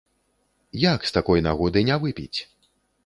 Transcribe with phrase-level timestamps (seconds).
[0.83, 2.39] Як з такой нагоды не выпіць!